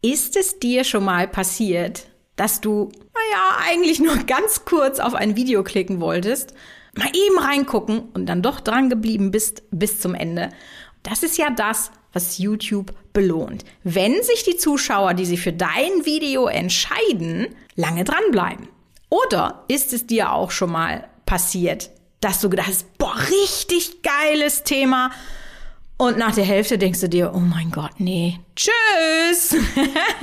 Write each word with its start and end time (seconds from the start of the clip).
Ist 0.00 0.36
es 0.36 0.60
dir 0.60 0.84
schon 0.84 1.04
mal 1.04 1.26
passiert, 1.26 2.06
dass 2.36 2.60
du, 2.60 2.92
naja, 3.14 3.58
eigentlich 3.66 3.98
nur 3.98 4.16
ganz 4.26 4.64
kurz 4.64 5.00
auf 5.00 5.14
ein 5.14 5.34
Video 5.34 5.64
klicken 5.64 6.00
wolltest, 6.00 6.54
mal 6.94 7.08
eben 7.08 7.36
reingucken 7.36 8.08
und 8.14 8.26
dann 8.26 8.40
doch 8.40 8.60
dran 8.60 8.90
geblieben 8.90 9.32
bist 9.32 9.64
bis 9.72 10.00
zum 10.00 10.14
Ende? 10.14 10.50
Das 11.02 11.24
ist 11.24 11.36
ja 11.36 11.50
das, 11.50 11.90
was 12.12 12.38
YouTube 12.38 12.94
belohnt. 13.12 13.64
Wenn 13.82 14.22
sich 14.22 14.44
die 14.44 14.56
Zuschauer, 14.56 15.14
die 15.14 15.26
sich 15.26 15.40
für 15.40 15.52
dein 15.52 16.04
Video 16.04 16.46
entscheiden, 16.46 17.48
lange 17.74 18.04
dranbleiben. 18.04 18.68
Oder 19.10 19.64
ist 19.66 19.92
es 19.92 20.06
dir 20.06 20.32
auch 20.32 20.52
schon 20.52 20.70
mal 20.70 21.08
passiert, 21.26 21.90
dass 22.20 22.40
du 22.40 22.50
gedacht 22.50 22.68
hast, 22.68 22.98
boah, 22.98 23.16
richtig 23.30 24.02
geiles 24.02 24.62
Thema. 24.62 25.10
Und 25.98 26.16
nach 26.16 26.34
der 26.34 26.44
Hälfte 26.44 26.78
denkst 26.78 27.00
du 27.00 27.08
dir, 27.08 27.32
oh 27.34 27.40
mein 27.40 27.72
Gott, 27.72 27.98
nee, 27.98 28.38
tschüss. 28.54 29.56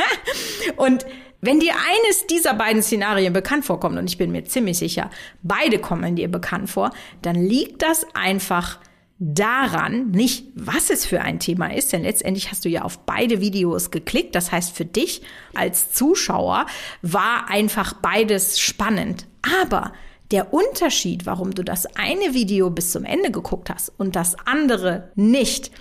und 0.77 1.05
wenn 1.41 1.59
dir 1.59 1.73
eines 1.73 2.27
dieser 2.27 2.53
beiden 2.53 2.81
Szenarien 2.81 3.33
bekannt 3.33 3.65
vorkommt, 3.65 3.99
und 3.99 4.09
ich 4.09 4.17
bin 4.17 4.31
mir 4.31 4.45
ziemlich 4.45 4.77
sicher, 4.77 5.11
beide 5.43 5.77
kommen 5.79 6.15
dir 6.15 6.31
bekannt 6.31 6.69
vor, 6.69 6.91
dann 7.21 7.35
liegt 7.35 7.81
das 7.81 8.07
einfach 8.13 8.79
daran, 9.19 10.11
nicht 10.11 10.47
was 10.55 10.89
es 10.89 11.05
für 11.05 11.21
ein 11.21 11.39
Thema 11.39 11.73
ist, 11.73 11.91
denn 11.91 12.03
letztendlich 12.03 12.51
hast 12.51 12.63
du 12.63 12.69
ja 12.69 12.83
auf 12.83 12.99
beide 12.99 13.41
Videos 13.41 13.91
geklickt. 13.91 14.33
Das 14.33 14.53
heißt, 14.53 14.75
für 14.75 14.85
dich 14.85 15.23
als 15.53 15.91
Zuschauer 15.91 16.67
war 17.01 17.49
einfach 17.49 17.93
beides 17.93 18.59
spannend. 18.59 19.27
Aber 19.61 19.91
der 20.31 20.53
Unterschied, 20.53 21.25
warum 21.25 21.53
du 21.53 21.63
das 21.63 21.85
eine 21.95 22.33
Video 22.33 22.69
bis 22.69 22.91
zum 22.91 23.05
Ende 23.05 23.31
geguckt 23.31 23.69
hast 23.69 23.91
und 23.97 24.15
das 24.15 24.35
andere 24.45 25.11
nicht, 25.15 25.71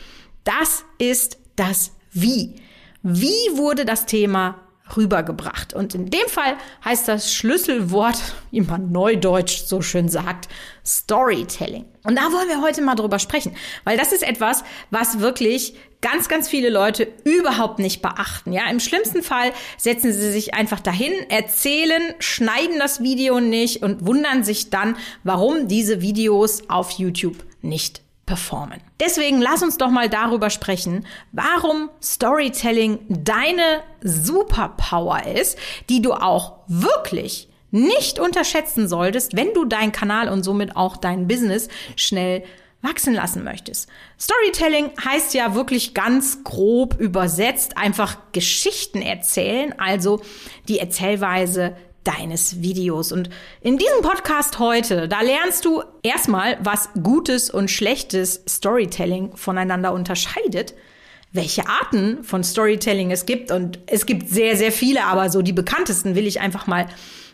das 0.45 0.84
ist 0.98 1.39
das 1.57 1.93
Wie. 2.12 2.57
Wie 3.03 3.57
wurde 3.57 3.84
das 3.84 4.07
Thema 4.07 4.61
rübergebracht. 4.97 5.74
Und 5.74 5.95
in 5.95 6.11
dem 6.11 6.29
Fall 6.29 6.56
heißt 6.84 7.09
das 7.09 7.33
Schlüsselwort, 7.33 8.20
wie 8.50 8.61
man 8.61 8.92
neudeutsch 8.92 9.64
so 9.64 9.81
schön 9.81 10.09
sagt, 10.09 10.48
Storytelling. 10.84 11.86
Und 12.05 12.17
da 12.17 12.33
wollen 12.33 12.48
wir 12.48 12.61
heute 12.61 12.83
mal 12.83 12.94
drüber 12.94 13.19
sprechen, 13.19 13.56
weil 13.84 13.97
das 13.97 14.12
ist 14.12 14.22
etwas, 14.22 14.62
was 14.91 15.20
wirklich 15.20 15.75
ganz, 16.03 16.28
ganz 16.28 16.48
viele 16.48 16.69
Leute 16.69 17.09
überhaupt 17.25 17.78
nicht 17.78 18.03
beachten. 18.03 18.53
Ja, 18.53 18.69
im 18.69 18.78
schlimmsten 18.78 19.22
Fall 19.22 19.53
setzen 19.78 20.12
sie 20.12 20.31
sich 20.31 20.53
einfach 20.53 20.81
dahin, 20.81 21.12
erzählen, 21.31 22.03
schneiden 22.19 22.78
das 22.78 23.03
Video 23.03 23.41
nicht 23.41 23.83
und 23.83 24.06
wundern 24.06 24.44
sich 24.44 24.69
dann, 24.69 24.97
warum 25.22 25.66
diese 25.66 26.03
Videos 26.03 26.69
auf 26.69 26.91
YouTube 26.91 27.42
nicht 27.62 28.03
performen. 28.27 28.80
Deswegen 29.00 29.41
lass 29.41 29.62
uns 29.62 29.77
doch 29.77 29.91
mal 29.91 30.08
darüber 30.08 30.50
sprechen, 30.50 31.06
warum 31.33 31.91
Storytelling 32.03 32.98
deine 33.08 33.83
Superpower 34.03 35.27
ist, 35.27 35.58
die 35.89 36.00
du 36.00 36.12
auch 36.12 36.61
wirklich 36.66 37.48
nicht 37.70 38.20
unterschätzen 38.20 38.89
solltest, 38.89 39.36
wenn 39.36 39.53
du 39.53 39.64
deinen 39.64 39.92
Kanal 39.92 40.28
und 40.28 40.44
somit 40.44 40.77
auch 40.77 40.97
dein 40.97 41.27
Business 41.27 41.69
schnell 41.97 42.44
wachsen 42.83 43.14
lassen 43.14 43.42
möchtest. 43.42 43.89
Storytelling 44.20 44.91
heißt 45.03 45.34
ja 45.34 45.55
wirklich 45.55 45.94
ganz 45.94 46.44
grob 46.44 47.00
übersetzt 47.00 47.77
einfach 47.77 48.19
Geschichten 48.33 49.03
erzählen, 49.03 49.75
also 49.78 50.22
die 50.69 50.78
Erzählweise 50.78 51.75
deines 52.05 52.62
Videos. 52.62 53.12
Und 53.12 53.30
in 53.60 53.78
diesem 53.78 54.02
Podcast 54.02 54.58
heute, 54.58 55.08
da 55.08 55.22
lernst 55.22 55.64
du 55.64 55.83
erstmal, 56.02 56.58
was 56.62 56.91
gutes 57.02 57.50
und 57.50 57.70
schlechtes 57.70 58.42
Storytelling 58.48 59.36
voneinander 59.36 59.92
unterscheidet, 59.92 60.75
welche 61.32 61.66
Arten 61.66 62.22
von 62.22 62.44
Storytelling 62.44 63.10
es 63.10 63.27
gibt. 63.27 63.50
Und 63.50 63.80
es 63.86 64.06
gibt 64.06 64.28
sehr, 64.28 64.56
sehr 64.56 64.72
viele, 64.72 65.05
aber 65.05 65.30
so 65.30 65.42
die 65.42 65.52
bekanntesten 65.52 66.14
will 66.14 66.27
ich 66.27 66.41
einfach 66.41 66.66
mal 66.66 66.86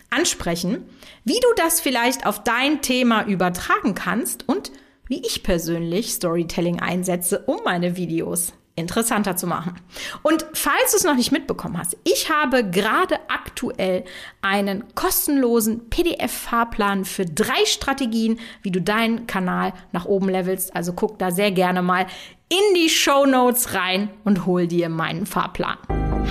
ansprechen, 0.08 0.86
wie 1.24 1.38
du 1.40 1.48
das 1.56 1.80
vielleicht 1.80 2.26
auf 2.26 2.42
dein 2.42 2.82
Thema 2.82 3.26
übertragen 3.26 3.94
kannst 3.94 4.48
und 4.48 4.72
wie 5.06 5.22
ich 5.26 5.42
persönlich 5.42 6.12
Storytelling 6.12 6.80
einsetze, 6.80 7.40
um 7.46 7.60
meine 7.64 7.96
Videos 7.96 8.52
interessanter 8.80 9.36
zu 9.36 9.46
machen. 9.46 9.74
Und 10.22 10.44
falls 10.52 10.90
du 10.92 10.96
es 10.96 11.04
noch 11.04 11.14
nicht 11.14 11.32
mitbekommen 11.32 11.78
hast, 11.78 11.96
ich 12.04 12.30
habe 12.30 12.68
gerade 12.68 13.16
aktuell 13.28 14.04
einen 14.42 14.84
kostenlosen 14.94 15.88
PDF-Fahrplan 15.90 17.04
für 17.04 17.24
drei 17.24 17.64
Strategien, 17.64 18.40
wie 18.62 18.70
du 18.70 18.80
deinen 18.80 19.26
Kanal 19.26 19.72
nach 19.92 20.06
oben 20.06 20.28
levelst. 20.28 20.74
Also 20.74 20.92
guck 20.92 21.18
da 21.18 21.30
sehr 21.30 21.52
gerne 21.52 21.82
mal 21.82 22.06
in 22.48 22.74
die 22.74 22.88
Show 22.88 23.26
Notes 23.26 23.74
rein 23.74 24.10
und 24.24 24.44
hol 24.46 24.66
dir 24.66 24.88
meinen 24.88 25.26
Fahrplan. 25.26 25.78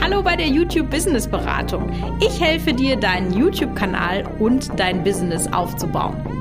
Hallo 0.01 0.21
bei 0.21 0.35
der 0.35 0.47
YouTube 0.47 0.89
Business 0.89 1.27
Beratung. 1.27 1.91
Ich 2.21 2.39
helfe 2.41 2.73
dir, 2.73 2.95
deinen 2.95 3.33
YouTube-Kanal 3.33 4.29
und 4.39 4.69
dein 4.77 5.03
Business 5.03 5.47
aufzubauen. 5.51 6.38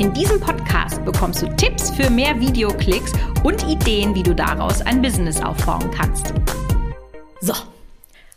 In 0.00 0.14
diesem 0.14 0.40
Podcast 0.40 1.04
bekommst 1.04 1.42
du 1.42 1.56
Tipps 1.56 1.90
für 1.90 2.08
mehr 2.08 2.40
Videoklicks 2.40 3.12
und 3.44 3.68
Ideen, 3.68 4.14
wie 4.14 4.22
du 4.22 4.34
daraus 4.34 4.80
ein 4.80 5.02
Business 5.02 5.42
aufbauen 5.42 5.90
kannst. 5.90 6.32
So, 7.42 7.52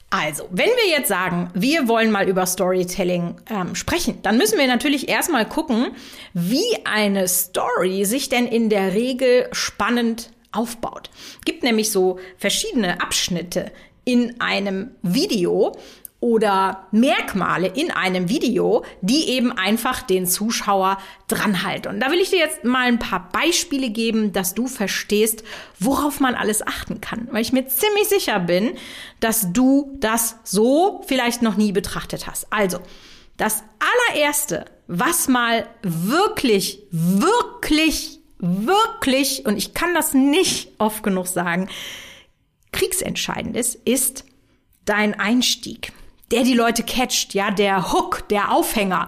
also, 0.09 0.43
wenn 0.51 0.67
wir 0.67 0.89
jetzt 0.89 1.07
sagen, 1.07 1.49
wir 1.53 1.87
wollen 1.87 2.11
mal 2.11 2.27
über 2.27 2.45
Storytelling 2.45 3.35
ähm, 3.49 3.75
sprechen, 3.75 4.21
dann 4.23 4.37
müssen 4.37 4.59
wir 4.59 4.67
natürlich 4.67 5.07
erstmal 5.07 5.47
gucken, 5.47 5.91
wie 6.33 6.65
eine 6.83 7.29
Story 7.29 8.03
sich 8.03 8.27
denn 8.27 8.45
in 8.45 8.67
der 8.67 8.93
Regel 8.93 9.47
spannend 9.53 10.31
aufbaut. 10.51 11.11
Es 11.39 11.45
gibt 11.45 11.63
nämlich 11.63 11.91
so 11.91 12.19
verschiedene 12.37 12.99
Abschnitte 12.99 13.71
in 14.03 14.41
einem 14.41 14.91
Video, 15.01 15.71
oder 16.23 16.87
Merkmale 16.91 17.67
in 17.67 17.91
einem 17.91 18.29
Video, 18.29 18.85
die 19.01 19.27
eben 19.27 19.51
einfach 19.51 20.03
den 20.03 20.25
Zuschauer 20.25 20.97
dranhalten. 21.27 21.91
Und 21.91 21.99
da 21.99 22.09
will 22.11 22.21
ich 22.21 22.29
dir 22.29 22.39
jetzt 22.39 22.63
mal 22.63 22.87
ein 22.87 22.97
paar 22.97 23.27
Beispiele 23.33 23.89
geben, 23.89 24.31
dass 24.31 24.53
du 24.53 24.67
verstehst, 24.67 25.43
worauf 25.79 26.21
man 26.21 26.33
alles 26.33 26.65
achten 26.65 27.01
kann. 27.01 27.27
Weil 27.29 27.41
ich 27.41 27.51
mir 27.51 27.67
ziemlich 27.67 28.07
sicher 28.07 28.39
bin, 28.39 28.77
dass 29.19 29.51
du 29.51 29.97
das 29.99 30.37
so 30.45 31.01
vielleicht 31.07 31.41
noch 31.41 31.57
nie 31.57 31.73
betrachtet 31.73 32.25
hast. 32.25 32.47
Also, 32.53 32.79
das 33.35 33.65
allererste, 34.13 34.63
was 34.87 35.27
mal 35.27 35.67
wirklich, 35.81 36.83
wirklich, 36.89 38.19
wirklich, 38.37 39.45
und 39.45 39.57
ich 39.57 39.73
kann 39.73 39.93
das 39.93 40.13
nicht 40.13 40.71
oft 40.77 41.03
genug 41.03 41.27
sagen, 41.27 41.67
kriegsentscheidend 42.71 43.57
ist, 43.57 43.75
ist 43.75 44.23
dein 44.85 45.19
Einstieg 45.19 45.91
der 46.33 46.43
die 46.43 46.55
Leute 46.55 46.81
catcht, 46.81 47.35
ja, 47.35 47.51
der 47.51 47.93
Hook, 47.93 48.27
der 48.29 48.51
Aufhänger, 48.51 49.07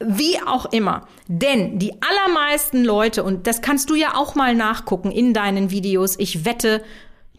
wie 0.00 0.38
auch 0.42 0.66
immer. 0.66 1.08
Denn 1.26 1.78
die 1.78 1.94
allermeisten 2.02 2.84
Leute, 2.84 3.24
und 3.24 3.46
das 3.46 3.62
kannst 3.62 3.88
du 3.88 3.94
ja 3.94 4.14
auch 4.16 4.34
mal 4.34 4.54
nachgucken 4.54 5.10
in 5.10 5.32
deinen 5.32 5.70
Videos, 5.70 6.18
ich 6.18 6.44
wette 6.44 6.84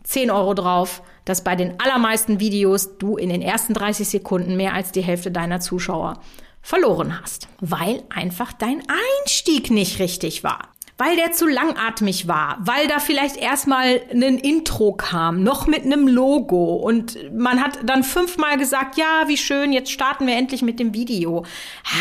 10 0.04 0.32
Euro 0.32 0.56
drauf, 0.56 1.04
dass 1.26 1.44
bei 1.44 1.56
den 1.56 1.80
allermeisten 1.80 2.40
Videos 2.40 2.98
du 2.98 3.18
in 3.18 3.30
den 3.30 3.44
ersten 3.44 3.76
30 3.76 4.10
Sekunden 4.10 4.58
mehr 4.58 4.74
als 4.74 4.92
die 4.92 5.04
Hälfte 5.04 5.30
deiner 5.30 5.60
Zuschauer 5.60 6.20
verloren 6.64 7.22
hast, 7.22 7.50
weil 7.62 8.02
einfach 8.10 8.52
dein 8.52 8.82
Einstieg 9.22 9.70
nicht 9.70 10.00
richtig 10.00 10.44
war 10.44 10.70
weil 11.00 11.16
der 11.16 11.32
zu 11.32 11.48
langatmig 11.48 12.28
war, 12.28 12.58
weil 12.60 12.88
da 12.90 13.00
vielleicht 13.00 13.38
erstmal 13.38 14.02
ein 14.12 14.38
Intro 14.38 14.92
kam, 14.92 15.44
noch 15.44 15.66
mit 15.66 15.86
einem 15.86 16.10
Logo 16.10 16.76
und 16.76 17.18
man 17.34 17.64
hat 17.64 17.80
dann 17.86 18.04
fünfmal 18.04 18.58
gesagt, 18.58 18.98
ja, 18.98 19.24
wie 19.28 19.38
schön, 19.38 19.72
jetzt 19.72 19.92
starten 19.92 20.28
wir 20.28 20.36
endlich 20.36 20.62
mit 20.62 20.78
dem 20.78 20.94
Video. 20.94 21.46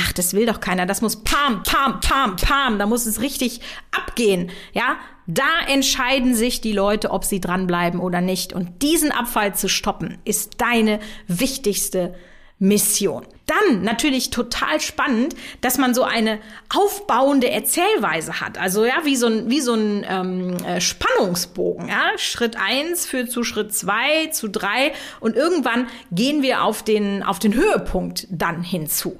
Ach, 0.02 0.12
das 0.12 0.34
will 0.34 0.46
doch 0.46 0.58
keiner, 0.58 0.84
das 0.84 1.00
muss 1.00 1.22
pam, 1.22 1.62
pam, 1.62 2.00
pam, 2.00 2.34
pam, 2.34 2.78
da 2.80 2.86
muss 2.86 3.06
es 3.06 3.20
richtig 3.22 3.60
abgehen, 3.96 4.50
ja? 4.72 4.96
Da 5.30 5.66
entscheiden 5.68 6.34
sich 6.34 6.62
die 6.62 6.72
Leute, 6.72 7.10
ob 7.10 7.22
sie 7.22 7.38
dranbleiben 7.38 8.00
oder 8.00 8.22
nicht. 8.22 8.54
Und 8.54 8.80
diesen 8.80 9.12
Abfall 9.12 9.54
zu 9.54 9.68
stoppen, 9.68 10.16
ist 10.24 10.54
deine 10.62 11.00
wichtigste 11.26 12.14
Mission. 12.58 13.24
Dann 13.46 13.82
natürlich 13.82 14.30
total 14.30 14.80
spannend, 14.80 15.34
dass 15.60 15.78
man 15.78 15.94
so 15.94 16.02
eine 16.02 16.38
aufbauende 16.74 17.50
Erzählweise 17.50 18.40
hat. 18.40 18.58
Also 18.58 18.84
ja, 18.84 19.04
wie 19.04 19.16
so 19.16 19.26
ein, 19.26 19.48
wie 19.48 19.60
so 19.60 19.74
ein 19.74 20.04
ähm, 20.08 20.56
äh, 20.64 20.80
Spannungsbogen. 20.80 21.88
Ja? 21.88 22.18
Schritt 22.18 22.56
eins 22.56 23.06
führt 23.06 23.30
zu 23.30 23.44
Schritt 23.44 23.74
zwei, 23.74 24.26
zu 24.26 24.48
drei 24.48 24.92
und 25.20 25.36
irgendwann 25.36 25.86
gehen 26.10 26.42
wir 26.42 26.64
auf 26.64 26.82
den, 26.82 27.22
auf 27.22 27.38
den 27.38 27.54
Höhepunkt 27.54 28.26
dann 28.30 28.62
hinzu. 28.62 29.18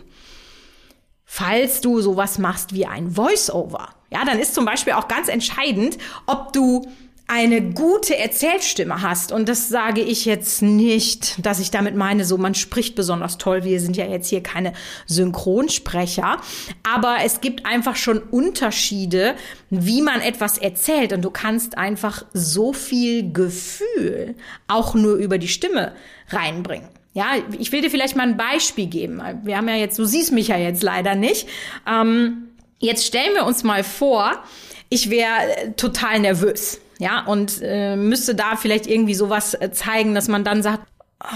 Falls 1.25 1.81
du 1.81 2.01
sowas 2.01 2.39
machst 2.39 2.75
wie 2.75 2.87
ein 2.87 3.11
Voice-Over, 3.13 3.91
ja, 4.11 4.25
dann 4.25 4.39
ist 4.39 4.55
zum 4.55 4.65
Beispiel 4.65 4.95
auch 4.95 5.09
ganz 5.09 5.29
entscheidend, 5.29 5.99
ob 6.27 6.53
du 6.55 6.91
eine 7.31 7.61
gute 7.61 8.17
Erzählstimme 8.17 9.03
hast, 9.03 9.33
und 9.33 9.51
das 9.51 9.69
sage 9.69 10.01
ich 10.01 10.25
jetzt 10.25 10.63
nicht, 10.63 11.45
dass 11.45 11.61
ich 11.61 11.71
damit 11.71 11.95
meine, 11.95 12.25
so 12.25 12.39
man 12.39 12.55
spricht 12.55 12.95
besonders 12.95 13.37
toll, 13.37 13.65
wir 13.65 13.81
sind 13.81 13.99
ja 13.99 14.07
jetzt 14.07 14.29
hier 14.29 14.43
keine 14.43 14.73
Synchronsprecher, 15.07 16.39
aber 16.91 17.19
es 17.23 17.43
gibt 17.43 17.67
einfach 17.67 17.97
schon 17.97 18.19
Unterschiede, 18.19 19.35
wie 19.69 20.01
man 20.01 20.23
etwas 20.23 20.57
erzählt 20.57 21.13
und 21.13 21.21
du 21.23 21.31
kannst 21.31 21.77
einfach 21.77 22.25
so 22.33 22.73
viel 22.73 23.31
Gefühl 23.31 24.35
auch 24.67 24.95
nur 24.95 25.17
über 25.17 25.37
die 25.37 25.49
Stimme 25.49 25.93
reinbringen. 26.31 26.89
Ja, 27.13 27.33
ich 27.59 27.73
will 27.73 27.83
dir 27.83 27.91
vielleicht 27.91 28.17
mal 28.17 28.27
ein 28.27 28.39
Beispiel 28.39 28.87
geben. 28.87 29.21
Wir 29.43 29.59
haben 29.59 29.69
ja 29.69 29.77
jetzt, 29.77 29.99
du 29.99 30.07
siehst 30.07 30.33
mich 30.33 30.49
ja 30.49 30.57
jetzt 30.57 30.83
leider 30.83 31.15
nicht. 31.15 31.47
Ähm, 31.87 32.49
jetzt 32.79 33.05
stellen 33.05 33.35
wir 33.35 33.45
uns 33.45 33.65
mal 33.65 33.85
vor, 33.85 34.33
ich 34.89 35.11
wäre 35.11 35.75
total 35.77 36.21
nervös 36.21 36.81
ja, 36.99 37.25
und 37.25 37.61
äh, 37.63 37.97
müsste 37.97 38.35
da 38.35 38.57
vielleicht 38.57 38.87
irgendwie 38.87 39.15
sowas 39.15 39.55
äh, 39.55 39.71
zeigen, 39.73 40.15
dass 40.15 40.29
man 40.29 40.45
dann 40.45 40.63
sagt, 40.63 40.89
oh, 41.23 41.27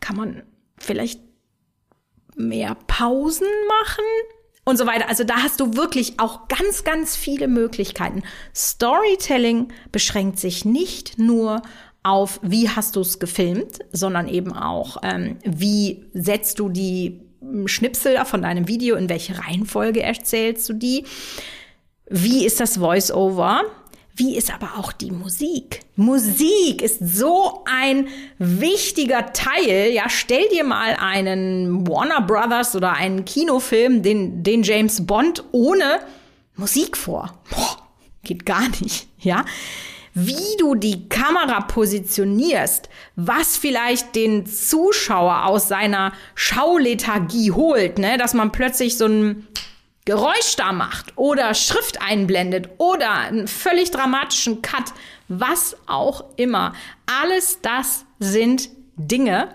kann 0.00 0.16
man 0.16 0.42
vielleicht 0.76 1.20
mehr 2.36 2.76
Pausen 2.86 3.48
machen? 3.68 4.04
Und 4.64 4.76
so 4.76 4.86
weiter. 4.86 5.08
Also 5.08 5.24
da 5.24 5.36
hast 5.36 5.60
du 5.60 5.76
wirklich 5.76 6.20
auch 6.20 6.46
ganz, 6.48 6.84
ganz 6.84 7.16
viele 7.16 7.48
Möglichkeiten. 7.48 8.22
Storytelling 8.54 9.72
beschränkt 9.92 10.38
sich 10.38 10.66
nicht 10.66 11.18
nur 11.18 11.62
auf, 12.02 12.38
wie 12.42 12.68
hast 12.68 12.94
du 12.94 13.00
es 13.00 13.18
gefilmt, 13.18 13.78
sondern 13.92 14.28
eben 14.28 14.52
auch, 14.52 14.98
ähm, 15.02 15.38
wie 15.42 16.04
setzt 16.12 16.58
du 16.58 16.68
die 16.68 17.22
Schnipsel 17.64 18.22
von 18.26 18.42
deinem 18.42 18.68
Video, 18.68 18.96
in 18.96 19.08
welche 19.08 19.38
Reihenfolge 19.38 20.02
erzählst 20.02 20.68
du 20.68 20.74
die, 20.74 21.04
wie 22.10 22.44
ist 22.44 22.60
das 22.60 22.76
Voice-Over, 22.76 23.62
wie 24.18 24.36
ist 24.36 24.52
aber 24.52 24.78
auch 24.78 24.92
die 24.92 25.12
Musik? 25.12 25.82
Musik 25.94 26.82
ist 26.82 26.98
so 27.00 27.62
ein 27.66 28.08
wichtiger 28.38 29.32
Teil. 29.32 29.92
Ja, 29.92 30.08
stell 30.08 30.48
dir 30.48 30.64
mal 30.64 30.96
einen 31.00 31.86
Warner 31.86 32.20
Brothers 32.20 32.74
oder 32.74 32.92
einen 32.94 33.24
Kinofilm, 33.24 34.02
den, 34.02 34.42
den 34.42 34.64
James 34.64 35.06
Bond 35.06 35.44
ohne 35.52 36.00
Musik 36.56 36.96
vor. 36.96 37.32
Boah, 37.50 37.76
geht 38.24 38.44
gar 38.44 38.68
nicht. 38.80 39.06
Ja, 39.20 39.44
wie 40.14 40.56
du 40.58 40.74
die 40.74 41.08
Kamera 41.08 41.60
positionierst, 41.60 42.88
was 43.14 43.56
vielleicht 43.56 44.16
den 44.16 44.46
Zuschauer 44.46 45.46
aus 45.46 45.68
seiner 45.68 46.12
Schaulethargie 46.34 47.52
holt, 47.52 47.98
ne, 47.98 48.18
dass 48.18 48.34
man 48.34 48.50
plötzlich 48.50 48.96
so 48.96 49.06
ein 49.06 49.46
Geräusch 50.08 50.56
da 50.56 50.72
macht 50.72 51.12
oder 51.18 51.52
Schrift 51.52 52.00
einblendet 52.00 52.70
oder 52.78 53.12
einen 53.12 53.46
völlig 53.46 53.90
dramatischen 53.90 54.62
Cut, 54.62 54.94
was 55.28 55.76
auch 55.86 56.24
immer. 56.36 56.72
Alles 57.04 57.60
das 57.60 58.06
sind 58.18 58.70
Dinge, 58.96 59.50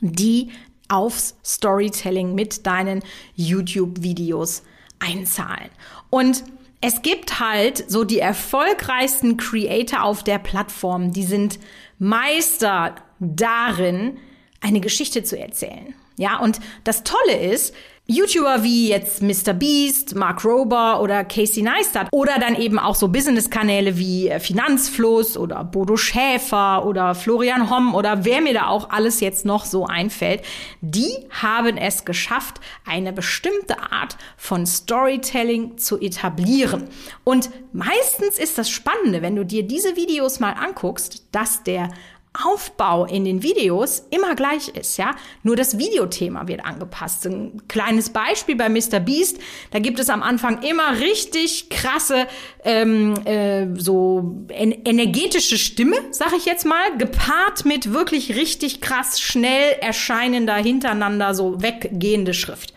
die 0.00 0.52
aufs 0.88 1.36
Storytelling 1.44 2.34
mit 2.34 2.66
deinen 2.66 3.02
YouTube-Videos 3.34 4.62
einzahlen. 5.00 5.68
Und 6.08 6.44
es 6.80 7.02
gibt 7.02 7.38
halt 7.38 7.84
so 7.86 8.04
die 8.04 8.20
erfolgreichsten 8.20 9.36
Creator 9.36 10.02
auf 10.02 10.24
der 10.24 10.38
Plattform, 10.38 11.12
die 11.12 11.24
sind 11.24 11.58
Meister 11.98 12.94
darin, 13.18 14.16
eine 14.62 14.80
Geschichte 14.80 15.24
zu 15.24 15.38
erzählen. 15.38 15.94
Ja, 16.16 16.38
und 16.38 16.58
das 16.84 17.02
Tolle 17.02 17.38
ist, 17.38 17.74
YouTuber 18.10 18.64
wie 18.64 18.88
jetzt 18.88 19.22
Mr. 19.22 19.52
Beast, 19.52 20.16
Mark 20.16 20.44
Rober 20.44 21.00
oder 21.00 21.22
Casey 21.22 21.62
Neistat 21.62 22.08
oder 22.10 22.40
dann 22.40 22.56
eben 22.56 22.76
auch 22.76 22.96
so 22.96 23.06
Business-Kanäle 23.06 23.98
wie 23.98 24.28
äh, 24.28 24.40
Finanzfluss 24.40 25.36
oder 25.36 25.62
Bodo 25.62 25.96
Schäfer 25.96 26.84
oder 26.84 27.14
Florian 27.14 27.70
Homm 27.70 27.94
oder 27.94 28.24
wer 28.24 28.40
mir 28.40 28.52
da 28.52 28.66
auch 28.66 28.90
alles 28.90 29.20
jetzt 29.20 29.44
noch 29.44 29.64
so 29.64 29.86
einfällt, 29.86 30.42
die 30.80 31.10
haben 31.30 31.76
es 31.76 32.04
geschafft, 32.04 32.60
eine 32.84 33.12
bestimmte 33.12 33.78
Art 33.78 34.16
von 34.36 34.66
Storytelling 34.66 35.78
zu 35.78 36.00
etablieren. 36.00 36.88
Und 37.22 37.50
meistens 37.72 38.40
ist 38.40 38.58
das 38.58 38.68
Spannende, 38.70 39.22
wenn 39.22 39.36
du 39.36 39.44
dir 39.44 39.62
diese 39.62 39.94
Videos 39.94 40.40
mal 40.40 40.54
anguckst, 40.54 41.28
dass 41.30 41.62
der 41.62 41.90
Aufbau 42.32 43.06
in 43.06 43.24
den 43.24 43.42
Videos 43.42 44.06
immer 44.10 44.36
gleich 44.36 44.68
ist, 44.68 44.96
ja. 44.98 45.16
Nur 45.42 45.56
das 45.56 45.78
Videothema 45.78 46.46
wird 46.46 46.64
angepasst. 46.64 47.26
Ein 47.26 47.62
kleines 47.66 48.10
Beispiel 48.10 48.54
bei 48.54 48.68
Mr. 48.68 49.00
Beast, 49.00 49.38
da 49.72 49.80
gibt 49.80 49.98
es 49.98 50.08
am 50.08 50.22
Anfang 50.22 50.62
immer 50.62 51.00
richtig 51.00 51.70
krasse, 51.70 52.28
ähm, 52.64 53.14
äh, 53.24 53.66
so 53.76 54.44
en 54.48 54.70
energetische 54.84 55.58
Stimme, 55.58 55.96
sag 56.12 56.32
ich 56.36 56.44
jetzt 56.44 56.64
mal, 56.64 56.96
gepaart 56.98 57.64
mit 57.64 57.92
wirklich 57.92 58.36
richtig 58.36 58.80
krass 58.80 59.20
schnell 59.20 59.72
erscheinender, 59.80 60.54
hintereinander 60.54 61.34
so 61.34 61.60
weggehende 61.60 62.32
Schrift. 62.32 62.72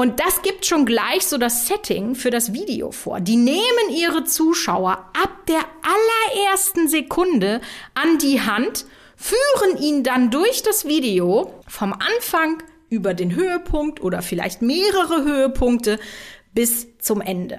Und 0.00 0.18
das 0.18 0.40
gibt 0.40 0.64
schon 0.64 0.86
gleich 0.86 1.26
so 1.26 1.36
das 1.36 1.66
Setting 1.66 2.14
für 2.14 2.30
das 2.30 2.54
Video 2.54 2.90
vor. 2.90 3.20
Die 3.20 3.36
nehmen 3.36 3.90
ihre 3.94 4.24
Zuschauer 4.24 4.92
ab 4.92 5.44
der 5.46 5.60
allerersten 5.82 6.88
Sekunde 6.88 7.60
an 7.92 8.16
die 8.16 8.40
Hand, 8.40 8.86
führen 9.14 9.76
ihn 9.76 10.02
dann 10.02 10.30
durch 10.30 10.62
das 10.62 10.86
Video 10.86 11.52
vom 11.68 11.92
Anfang 11.92 12.62
über 12.88 13.12
den 13.12 13.34
Höhepunkt 13.34 14.00
oder 14.00 14.22
vielleicht 14.22 14.62
mehrere 14.62 15.22
Höhepunkte 15.22 15.98
bis 16.54 16.96
zum 16.96 17.20
Ende. 17.20 17.58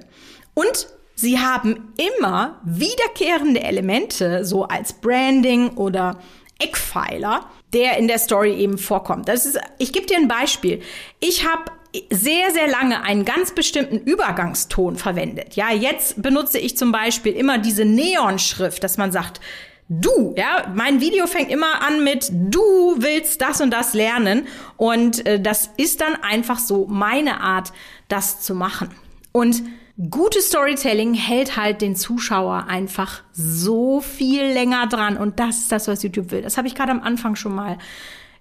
Und 0.56 0.88
sie 1.14 1.38
haben 1.38 1.94
immer 1.98 2.60
wiederkehrende 2.66 3.62
Elemente, 3.62 4.46
so 4.46 4.64
als 4.64 4.94
Branding 4.94 5.78
oder 5.78 6.20
Eckpfeiler, 6.58 7.46
der 7.72 7.98
in 7.98 8.08
der 8.08 8.18
Story 8.18 8.56
eben 8.56 8.80
vorkommt. 8.80 9.28
Das 9.28 9.46
ist, 9.46 9.60
ich 9.78 9.94
gebe 9.94 10.08
dir 10.08 10.18
ein 10.18 10.28
Beispiel. 10.28 10.82
Ich 11.20 11.48
habe 11.48 11.66
sehr, 12.10 12.52
sehr 12.52 12.70
lange 12.70 13.04
einen 13.04 13.26
ganz 13.26 13.54
bestimmten 13.54 13.98
Übergangston 13.98 14.96
verwendet. 14.96 15.56
Ja, 15.56 15.72
jetzt 15.72 16.22
benutze 16.22 16.58
ich 16.58 16.78
zum 16.78 16.92
Beispiel 16.92 17.34
immer 17.34 17.58
diese 17.58 17.86
Neonschrift, 17.86 18.84
dass 18.84 18.98
man 18.98 19.12
sagt, 19.12 19.42
du, 19.90 20.34
ja, 20.38 20.72
mein 20.74 21.02
Video 21.02 21.28
fängt 21.28 21.52
immer 21.52 21.86
an 21.86 22.04
mit 22.04 22.30
du 22.32 22.96
willst 22.98 23.42
das 23.42 23.60
und 23.60 23.72
das 23.72 23.94
lernen 23.94 24.48
und 24.78 25.26
äh, 25.26 25.40
das 25.40 25.70
ist 25.76 26.00
dann 26.00 26.16
einfach 26.16 26.60
so 26.60 26.88
meine 26.88 27.42
Art, 27.42 27.74
das 28.08 28.42
zu 28.42 28.56
machen. 28.56 28.90
Und 29.34 29.62
gutes 30.10 30.48
Storytelling 30.48 31.14
hält 31.14 31.58
halt 31.58 31.82
den 31.82 31.98
Zuschauer 31.98 32.68
einfach 32.70 33.24
so 33.34 34.00
viel 34.00 34.44
länger 34.44 34.88
dran 34.88 35.18
und 35.18 35.40
das 35.42 35.58
ist 35.58 35.72
das, 35.74 35.90
was 35.90 36.04
YouTube 36.04 36.32
will. 36.32 36.42
Das 36.42 36.58
habe 36.58 36.70
ich 36.70 36.76
gerade 36.76 36.92
am 36.92 37.02
Anfang 37.02 37.36
schon 37.36 37.54
mal 37.54 37.78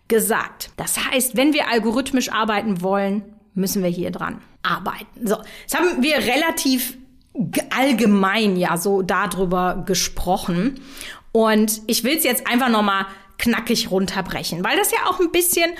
gesagt. 0.07 0.71
Das 0.77 1.05
heißt, 1.05 1.37
wenn 1.37 1.53
wir 1.53 1.69
algorithmisch 1.69 2.31
arbeiten 2.31 2.81
wollen, 2.83 3.23
müssen 3.55 3.83
wir 3.83 3.91
hier 3.91 4.11
dran 4.11 4.41
arbeiten. 4.63 5.27
So, 5.27 5.37
jetzt 5.63 5.79
haben 5.79 6.03
wir 6.03 6.19
relativ 6.19 6.97
allgemein 7.77 8.57
ja 8.57 8.77
so 8.77 9.03
darüber 9.03 9.83
gesprochen. 9.87 10.81
Und 11.33 11.83
ich 11.87 12.05
will 12.05 12.17
es 12.17 12.25
jetzt 12.25 12.47
einfach 12.47 12.69
nochmal 12.69 13.07
knackig 13.39 13.91
runterbrechen, 13.91 14.65
weil 14.65 14.77
das 14.77 14.91
ja 14.91 15.07
auch 15.07 15.21
ein 15.21 15.31
bisschen 15.31 15.71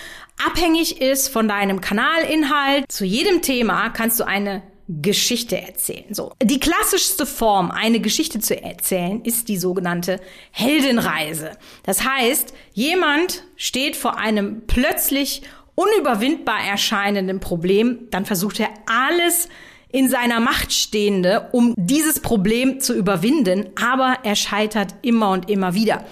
abhängig 0.47 1.01
ist 1.01 1.29
von 1.29 1.49
deinem 1.49 1.81
Kanalinhalt. 1.81 2.91
Zu 2.91 3.05
jedem 3.05 3.43
Thema 3.43 3.91
kannst 3.91 4.19
du 4.21 4.25
eine 4.27 4.63
Geschichte 4.89 5.61
erzählen. 5.61 6.13
So. 6.15 6.33
Die 6.43 6.59
klassischste 6.59 7.25
Form, 7.27 7.71
eine 7.71 8.01
Geschichte 8.01 8.41
zu 8.41 8.61
erzählen, 8.61 9.23
ist 9.23 9.49
die 9.49 9.57
sogenannte 9.57 10.21
Heldenreise. 10.51 11.53
Das 11.85 12.05
heißt, 12.05 12.53
jemand 12.73 13.45
steht 13.57 13.95
vor 13.95 14.19
einem 14.19 14.63
plötzlich 14.67 15.43
unüberwindbar 15.75 16.61
erscheinenden 16.69 17.41
Problem, 17.41 18.09
dann 18.11 18.25
versucht 18.25 18.61
er 18.61 18.69
alles 18.87 19.49
in 19.93 20.09
seiner 20.09 20.41
Macht 20.41 20.73
Stehende, 20.73 21.49
um 21.53 21.75
dieses 21.77 22.21
Problem 22.21 22.81
zu 22.81 22.95
überwinden, 22.95 23.71
aber 23.81 24.19
er 24.23 24.37
scheitert 24.37 24.95
immer 25.03 25.31
und 25.31 25.51
immer 25.51 25.75
wieder. 25.75 26.05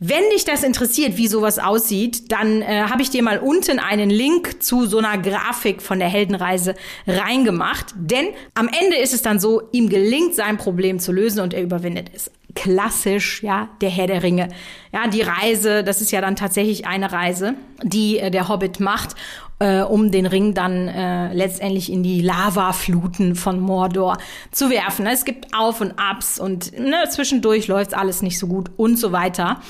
Wenn 0.00 0.22
dich 0.32 0.44
das 0.44 0.62
interessiert, 0.62 1.16
wie 1.16 1.26
sowas 1.26 1.58
aussieht, 1.58 2.30
dann 2.30 2.62
äh, 2.62 2.82
habe 2.82 3.02
ich 3.02 3.10
dir 3.10 3.22
mal 3.24 3.40
unten 3.40 3.80
einen 3.80 4.10
Link 4.10 4.62
zu 4.62 4.86
so 4.86 4.98
einer 4.98 5.18
Grafik 5.18 5.82
von 5.82 5.98
der 5.98 6.06
Heldenreise 6.08 6.76
reingemacht. 7.08 7.86
Denn 7.96 8.28
am 8.54 8.68
Ende 8.68 8.96
ist 8.96 9.12
es 9.12 9.22
dann 9.22 9.40
so, 9.40 9.62
ihm 9.72 9.88
gelingt 9.88 10.36
sein 10.36 10.56
Problem 10.56 11.00
zu 11.00 11.10
lösen 11.10 11.40
und 11.40 11.52
er 11.52 11.62
überwindet 11.62 12.12
es. 12.14 12.30
Klassisch, 12.60 13.42
ja, 13.42 13.68
der 13.80 13.90
Herr 13.90 14.08
der 14.08 14.22
Ringe. 14.22 14.48
Ja, 14.92 15.06
die 15.06 15.22
Reise, 15.22 15.84
das 15.84 16.00
ist 16.00 16.10
ja 16.10 16.20
dann 16.20 16.34
tatsächlich 16.34 16.86
eine 16.86 17.12
Reise, 17.12 17.54
die 17.82 18.18
äh, 18.18 18.30
der 18.30 18.48
Hobbit 18.48 18.80
macht 18.80 19.14
äh, 19.58 19.80
um 19.80 20.10
den 20.10 20.26
Ring 20.26 20.54
dann 20.54 20.88
äh, 20.88 21.32
letztendlich 21.32 21.90
in 21.90 22.02
die 22.02 22.20
Lavafluten 22.20 23.34
von 23.34 23.60
Mordor 23.60 24.18
zu 24.50 24.70
werfen. 24.70 25.06
Es 25.06 25.24
gibt 25.24 25.54
Auf 25.54 25.80
und 25.80 25.98
Abs 25.98 26.38
und 26.38 26.78
ne, 26.78 27.04
zwischendurch 27.10 27.66
läuft 27.66 27.94
alles 27.94 28.22
nicht 28.22 28.38
so 28.38 28.46
gut 28.46 28.70
und 28.76 28.96
so 28.98 29.12
weiter. 29.12 29.60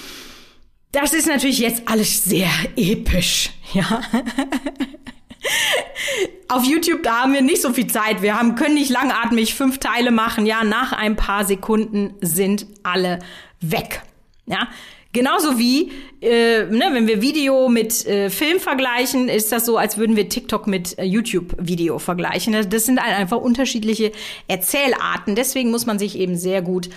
Das 0.92 1.12
ist 1.12 1.26
natürlich 1.26 1.59
jetzt 1.59 1.83
alles 1.87 2.25
sehr 2.25 2.50
episch, 2.76 3.50
ja. 3.73 4.00
Auf 6.49 6.64
YouTube, 6.64 7.02
da 7.02 7.23
haben 7.23 7.33
wir 7.33 7.42
nicht 7.42 7.62
so 7.62 7.73
viel 7.73 7.87
Zeit. 7.87 8.23
Wir 8.23 8.38
haben, 8.38 8.54
können 8.54 8.75
nicht 8.75 8.90
langatmig 8.90 9.54
fünf 9.54 9.78
Teile 9.78 10.11
machen. 10.11 10.47
Ja, 10.47 10.64
nach 10.64 10.92
ein 10.92 11.16
paar 11.16 11.45
Sekunden 11.45 12.14
sind 12.21 12.66
alle 12.83 13.18
weg. 13.61 14.02
Ja, 14.47 14.68
Genauso 15.14 15.59
wie, 15.59 15.90
äh, 16.21 16.66
ne, 16.66 16.90
wenn 16.92 17.07
wir 17.07 17.23
Video 17.23 17.71
mit 17.71 18.07
äh, 18.07 18.28
Film 18.28 18.61
vergleichen, 18.61 19.30
ist 19.30 19.50
das 19.52 19.64
so, 19.64 19.78
als 19.78 19.97
würden 19.97 20.16
wir 20.16 20.28
TikTok 20.28 20.66
mit 20.66 20.99
äh, 20.99 21.04
YouTube-Video 21.04 21.99
vergleichen. 21.99 22.54
Das 22.68 22.85
sind 22.85 22.99
einfach 22.99 23.38
unterschiedliche 23.38 24.12
Erzählarten. 24.49 25.35
Deswegen 25.35 25.71
muss 25.71 25.87
man 25.87 25.99
sich 25.99 26.18
eben 26.18 26.37
sehr 26.37 26.61
gut 26.61 26.90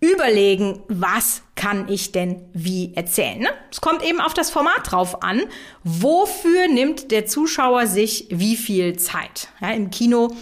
überlegen, 0.00 0.82
was 0.88 1.42
kann 1.54 1.88
ich 1.88 2.12
denn 2.12 2.42
wie 2.52 2.92
erzählen. 2.94 3.38
Ne? 3.38 3.48
Es 3.70 3.80
kommt 3.80 4.02
eben 4.04 4.20
auf 4.20 4.34
das 4.34 4.50
Format 4.50 4.90
drauf 4.90 5.22
an. 5.22 5.42
Wofür 5.84 6.68
nimmt 6.68 7.10
der 7.10 7.26
Zuschauer 7.26 7.86
sich 7.86 8.26
wie 8.30 8.56
viel 8.56 8.98
Zeit? 8.98 9.48
Ja, 9.60 9.70
Im 9.70 9.90
Kino 9.90 10.36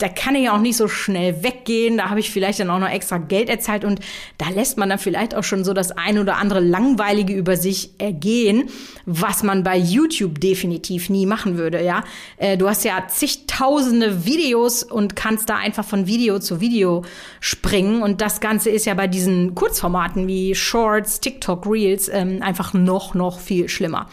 da 0.00 0.08
kann 0.08 0.34
ich 0.34 0.48
auch 0.48 0.58
nicht 0.58 0.76
so 0.76 0.88
schnell 0.88 1.42
weggehen. 1.42 1.98
Da 1.98 2.08
habe 2.10 2.20
ich 2.20 2.30
vielleicht 2.30 2.58
dann 2.60 2.70
auch 2.70 2.78
noch 2.78 2.88
extra 2.88 3.18
Geld 3.18 3.48
erzahlt 3.48 3.84
und 3.84 4.00
da 4.38 4.48
lässt 4.48 4.78
man 4.78 4.88
dann 4.88 4.98
vielleicht 4.98 5.34
auch 5.34 5.44
schon 5.44 5.64
so 5.64 5.74
das 5.74 5.92
eine 5.92 6.20
oder 6.22 6.36
andere 6.36 6.60
langweilige 6.60 7.34
über 7.34 7.56
sich 7.56 7.90
ergehen, 7.98 8.70
was 9.04 9.42
man 9.42 9.62
bei 9.62 9.76
YouTube 9.76 10.40
definitiv 10.40 11.10
nie 11.10 11.26
machen 11.26 11.58
würde. 11.58 11.84
Ja, 11.84 12.04
äh, 12.38 12.56
du 12.56 12.68
hast 12.68 12.84
ja 12.84 13.06
zigtausende 13.08 14.24
Videos 14.24 14.82
und 14.82 15.16
kannst 15.16 15.50
da 15.50 15.56
einfach 15.56 15.84
von 15.84 16.06
Video 16.06 16.38
zu 16.38 16.60
Video 16.60 17.04
springen 17.40 18.02
und 18.02 18.20
das 18.20 18.40
Ganze 18.40 18.70
ist 18.70 18.86
ja 18.86 18.94
bei 18.94 19.06
diesen 19.06 19.54
Kurzformaten 19.54 20.26
wie 20.26 20.54
Shorts, 20.54 21.20
TikTok, 21.20 21.66
Reels 21.66 22.08
ähm, 22.08 22.42
einfach 22.42 22.72
noch 22.72 23.14
noch 23.14 23.38
viel 23.38 23.68
schlimmer. 23.68 24.08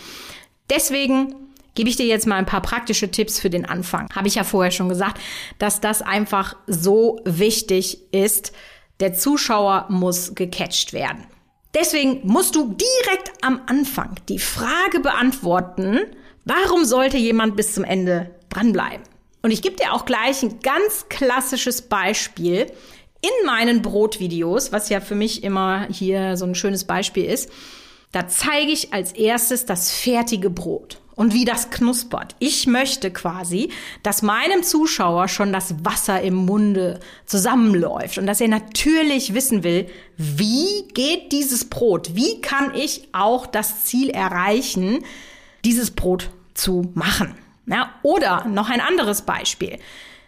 Deswegen 0.69 1.46
gebe 1.77 1.91
ich 1.91 1.95
dir 1.95 2.07
jetzt 2.07 2.25
mal 2.25 2.37
ein 2.37 2.47
paar 2.47 2.63
praktische 2.63 3.11
Tipps 3.11 3.39
für 3.39 3.51
den 3.51 3.63
Anfang. 3.65 4.09
Habe 4.13 4.27
ich 4.27 4.35
ja 4.35 4.43
vorher 4.43 4.71
schon 4.71 4.89
gesagt, 4.89 5.21
dass 5.59 5.79
das 5.79 6.01
einfach 6.01 6.55
so 6.65 7.21
wichtig 7.23 7.99
ist. 8.11 8.51
Der 8.99 9.13
Zuschauer 9.13 9.85
muss 9.89 10.33
gecatcht 10.33 10.91
werden. 10.91 11.25
Deswegen 11.75 12.21
musst 12.23 12.55
du 12.55 12.73
direkt 12.73 13.31
am 13.41 13.61
Anfang 13.67 14.15
die 14.27 14.39
Frage 14.39 15.01
beantworten, 15.01 15.99
warum 16.45 16.83
sollte 16.83 17.17
jemand 17.17 17.55
bis 17.55 17.75
zum 17.75 17.83
Ende 17.83 18.31
dranbleiben? 18.49 19.03
Und 19.43 19.51
ich 19.51 19.61
gebe 19.61 19.75
dir 19.75 19.93
auch 19.93 20.05
gleich 20.05 20.41
ein 20.41 20.59
ganz 20.61 21.05
klassisches 21.09 21.83
Beispiel 21.83 22.65
in 23.21 23.45
meinen 23.45 23.83
Brotvideos, 23.83 24.71
was 24.71 24.89
ja 24.89 24.99
für 24.99 25.13
mich 25.13 25.43
immer 25.43 25.87
hier 25.91 26.37
so 26.37 26.45
ein 26.45 26.55
schönes 26.55 26.85
Beispiel 26.85 27.25
ist. 27.25 27.51
Da 28.11 28.27
zeige 28.27 28.71
ich 28.71 28.93
als 28.93 29.11
erstes 29.11 29.67
das 29.67 29.91
fertige 29.91 30.49
Brot 30.49 31.01
und 31.17 31.33
wie 31.33 31.43
das 31.43 31.69
knuspert. 31.69 32.35
Ich 32.39 32.67
möchte 32.67 33.11
quasi, 33.11 33.71
dass 34.03 34.21
meinem 34.21 34.63
Zuschauer 34.63 35.27
schon 35.27 35.51
das 35.51 35.83
Wasser 35.83 36.21
im 36.21 36.35
Munde 36.35 37.01
zusammenläuft 37.25 38.17
und 38.17 38.27
dass 38.27 38.39
er 38.39 38.47
natürlich 38.47 39.33
wissen 39.33 39.63
will, 39.63 39.87
wie 40.15 40.87
geht 40.93 41.33
dieses 41.33 41.65
Brot? 41.65 42.11
Wie 42.13 42.39
kann 42.39 42.73
ich 42.73 43.09
auch 43.11 43.47
das 43.47 43.83
Ziel 43.83 44.11
erreichen, 44.11 45.03
dieses 45.65 45.91
Brot 45.91 46.29
zu 46.53 46.91
machen? 46.93 47.35
Ja, 47.65 47.89
oder 48.03 48.45
noch 48.45 48.69
ein 48.69 48.79
anderes 48.79 49.23
Beispiel 49.23 49.79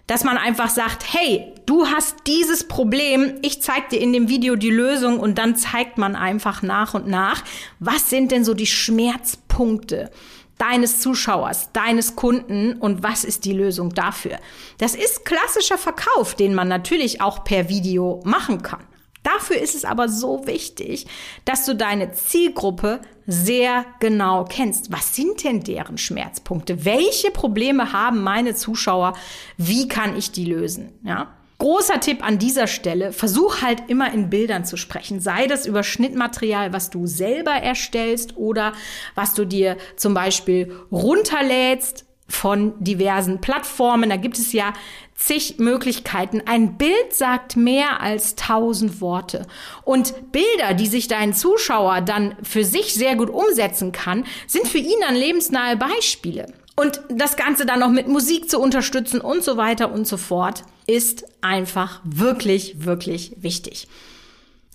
dass 0.08 0.24
man 0.24 0.40
einfach 0.40 0.70
sagt, 0.70 1.14
hey, 1.14 1.54
du 1.68 1.86
hast 1.86 2.16
dieses 2.26 2.68
Problem, 2.68 3.36
ich 3.44 3.62
zeig 3.62 3.90
dir 3.90 4.02
in 4.02 4.12
dem 4.12 4.28
Video 4.28 4.56
die 4.56 4.72
Lösung 4.72 5.20
und 5.20 5.38
dann 5.38 5.56
zeigt 5.56 6.00
man 6.00 6.16
einfach 6.16 6.64
nach 6.64 6.96
und 6.96 7.08
nach, 7.08 7.44
was 7.78 8.10
sind 8.10 8.32
denn 8.32 8.44
so 8.44 8.56
die 8.56 8.66
Schmerzpunkte? 8.66 10.10
Deines 10.60 11.00
Zuschauers, 11.00 11.72
deines 11.72 12.16
Kunden 12.16 12.74
und 12.74 13.02
was 13.02 13.24
ist 13.24 13.46
die 13.46 13.54
Lösung 13.54 13.96
dafür. 13.96 14.38
Das 14.78 14.94
ist 14.94 15.26
klassischer 15.26 15.80
Verkauf, 15.80 16.36
den 16.36 16.54
man 16.54 16.68
natürlich 16.68 17.22
auch 17.22 17.44
per 17.44 17.70
Video 17.70 18.22
machen 18.24 18.62
kann. 18.62 18.84
Dafür 19.24 19.58
ist 19.58 19.76
es 19.76 19.84
aber 19.84 20.08
so 20.08 20.48
wichtig, 20.48 21.08
dass 21.44 21.66
du 21.66 21.76
deine 21.76 22.12
Zielgruppe 22.14 23.02
sehr 23.26 23.86
genau 24.00 24.46
kennst. 24.46 24.92
Was 24.92 25.16
sind 25.16 25.44
denn 25.44 25.64
deren 25.64 25.98
Schmerzpunkte? 25.98 26.86
Welche 26.86 27.32
Probleme 27.32 27.92
haben 27.92 28.22
meine 28.22 28.56
Zuschauer? 28.56 29.14
Wie 29.58 29.88
kann 29.88 30.16
ich 30.16 30.32
die 30.32 30.46
lösen? 30.46 30.94
Ja? 31.04 31.39
Großer 31.60 32.00
Tipp 32.00 32.26
an 32.26 32.40
dieser 32.40 32.68
Stelle, 32.68 33.12
versuch 33.12 33.62
halt 33.62 33.84
immer 33.90 34.14
in 34.14 34.30
Bildern 34.30 34.64
zu 34.64 34.78
sprechen. 34.78 35.20
Sei 35.20 35.46
das 35.46 35.66
über 35.66 35.84
Schnittmaterial, 35.84 36.72
was 36.72 36.90
du 36.90 37.06
selber 37.06 37.52
erstellst 37.52 38.38
oder 38.38 38.72
was 39.14 39.34
du 39.34 39.44
dir 39.44 39.76
zum 39.98 40.14
Beispiel 40.14 40.74
runterlädst 40.90 42.06
von 42.30 42.82
diversen 42.82 43.42
Plattformen. 43.42 44.10
Da 44.10 44.16
gibt 44.16 44.38
es 44.38 44.54
ja 44.54 44.74
zig 45.16 45.60
Möglichkeiten. 45.60 46.44
Ein 46.46 46.78
Bild 46.78 47.14
sagt 47.14 47.58
mehr 47.58 48.00
als 48.00 48.36
tausend 48.36 49.02
Worte. 49.02 49.46
Und 49.84 50.32
Bilder, 50.32 50.74
die 50.74 50.88
sich 50.88 51.10
dein 51.10 51.34
Zuschauer 51.34 52.00
dann 52.00 52.36
für 52.42 52.64
sich 52.64 52.94
sehr 52.94 53.18
gut 53.18 53.30
umsetzen 53.30 53.92
kann, 53.92 54.26
sind 54.48 54.68
für 54.68 54.78
ihn 54.78 55.00
dann 55.02 55.16
lebensnahe 55.16 55.76
Beispiele. 55.76 56.54
Und 56.80 57.02
das 57.10 57.36
Ganze 57.36 57.66
dann 57.66 57.82
noch 57.82 57.90
mit 57.90 58.08
Musik 58.08 58.50
zu 58.50 58.58
unterstützen 58.58 59.20
und 59.20 59.44
so 59.44 59.58
weiter 59.58 59.92
und 59.92 60.08
so 60.08 60.16
fort, 60.16 60.64
ist 60.88 61.26
einfach 61.42 62.00
wirklich, 62.06 62.86
wirklich 62.86 63.34
wichtig. 63.36 63.90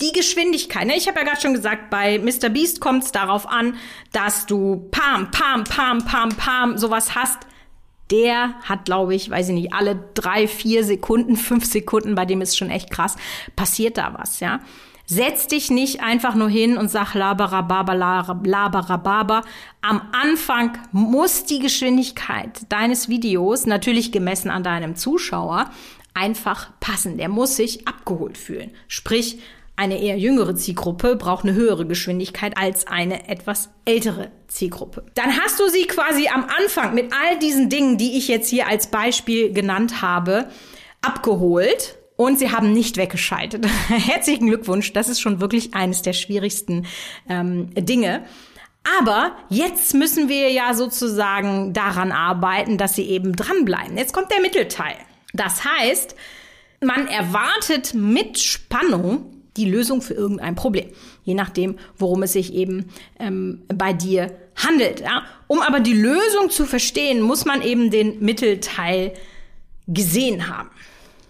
Die 0.03 0.13
Geschwindigkeit, 0.13 0.87
ne? 0.87 0.99
ich 0.99 1.09
habe 1.09 1.21
ja 1.21 1.25
gerade 1.25 1.41
schon 1.41 1.55
gesagt, 1.55 1.89
bei 1.89 2.19
Mr. 2.19 2.51
Beast 2.51 2.83
kommt 2.83 3.05
es 3.05 3.13
darauf 3.13 3.49
an, 3.49 3.77
dass 4.13 4.45
du 4.45 4.87
pam, 4.91 5.31
pam, 5.31 5.65
pam, 5.65 6.05
pam, 6.05 6.29
pam 6.37 6.77
sowas 6.77 7.15
hast. 7.15 7.39
Der 8.11 8.53
hat, 8.65 8.85
glaube 8.85 9.15
ich, 9.15 9.31
weiß 9.31 9.49
ich 9.49 9.55
nicht, 9.55 9.73
alle 9.73 9.99
drei, 10.13 10.47
vier 10.47 10.85
Sekunden, 10.85 11.37
fünf 11.37 11.65
Sekunden, 11.65 12.15
bei 12.15 12.27
dem 12.27 12.43
ist 12.43 12.59
schon 12.59 12.69
echt 12.69 12.91
krass, 12.91 13.17
passiert 13.57 13.97
da 13.97 14.15
was, 14.19 14.41
ja. 14.41 14.61
Setz 15.07 15.47
dich 15.47 15.71
nicht 15.71 16.01
einfach 16.01 16.35
nur 16.35 16.49
hin 16.49 16.79
und 16.79 16.91
sag 16.91 17.15
laberababa, 17.15 17.93
laberababa. 17.93 19.43
Am 19.83 20.01
Anfang 20.13 20.79
muss 20.93 21.45
die 21.45 21.59
Geschwindigkeit 21.59 22.63
deines 22.71 23.11
Videos, 23.11 23.67
natürlich 23.67 24.13
gemessen 24.13 24.51
an 24.51 24.63
deinem 24.63 24.97
Zuschauer, 24.97 25.71
einfach 26.15 26.71
passen. 26.81 27.19
Der 27.19 27.29
muss 27.29 27.57
sich 27.57 27.87
abgeholt 27.87 28.39
fühlen. 28.39 28.71
Sprich, 28.89 29.41
eine 29.77 30.01
eher 30.01 30.17
jüngere 30.17 30.55
Zielgruppe 30.55 31.17
braucht 31.17 31.45
eine 31.45 31.55
höhere 31.55 31.85
Geschwindigkeit 31.85 32.57
als 32.57 32.87
eine 32.87 33.29
etwas 33.29 33.71
ältere 33.85 34.31
Zielgruppe. 34.47 35.05
Dann 35.15 35.37
hast 35.39 35.59
du 35.59 35.69
sie 35.69 35.85
quasi 35.87 36.29
am 36.29 36.47
Anfang 36.63 36.95
mit 36.95 37.13
all 37.13 37.39
diesen 37.41 37.69
Dingen, 37.69 37.99
die 37.99 38.17
ich 38.17 38.29
jetzt 38.29 38.49
hier 38.49 38.69
als 38.69 38.87
Beispiel 38.87 39.53
genannt 39.53 40.01
habe, 40.01 40.49
abgeholt 41.03 41.99
und 42.17 42.39
sie 42.39 42.51
haben 42.51 42.73
nicht 42.73 42.97
weggeschaltet. 42.97 43.67
Herzlichen 43.89 44.47
Glückwunsch, 44.47 44.93
das 44.93 45.09
ist 45.09 45.21
schon 45.21 45.41
wirklich 45.41 45.75
eines 45.75 46.03
der 46.03 46.13
schwierigsten 46.13 46.87
ähm, 47.29 47.71
Dinge. 47.75 48.25
Aber 48.99 49.37
jetzt 49.49 49.95
müssen 49.95 50.29
wir 50.29 50.51
ja 50.51 50.75
sozusagen 50.75 51.73
daran 51.73 52.13
arbeiten, 52.13 52.77
dass 52.77 52.95
sie 52.95 53.05
eben 53.09 53.35
dranbleiben. 53.35 53.97
Jetzt 53.97 54.13
kommt 54.13 54.31
der 54.31 54.41
Mittelteil. 54.41 54.97
Das 55.33 55.65
heißt, 55.65 56.15
man 56.85 57.09
erwartet 57.09 57.95
mit 57.95 58.39
Spannung 58.39 59.31
die 59.57 59.71
Lösung 59.71 60.03
für 60.03 60.15
irgendein 60.15 60.55
Problem, 60.55 60.89
je 61.23 61.35
nachdem, 61.35 61.79
worum 61.97 62.25
es 62.25 62.33
sich 62.33 62.53
eben 62.53 62.91
ähm, 63.19 63.63
bei 63.69 63.93
dir 63.93 64.33
handelt. 64.57 65.01
Ja? 65.01 65.25
Um 65.47 65.61
aber 65.61 65.81
die 65.81 65.95
Lösung 65.95 66.51
zu 66.51 66.67
verstehen, 66.67 67.21
muss 67.21 67.45
man 67.45 67.63
eben 67.63 67.91
den 67.91 68.21
Mittelteil 68.21 69.15
gesehen 69.87 70.49
haben. 70.49 70.71